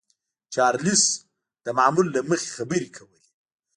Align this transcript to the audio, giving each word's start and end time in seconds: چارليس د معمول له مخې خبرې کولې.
چارليس 0.53 1.03
د 1.65 1.67
معمول 1.77 2.07
له 2.15 2.21
مخې 2.29 2.49
خبرې 2.57 2.87
کولې. 2.95 3.21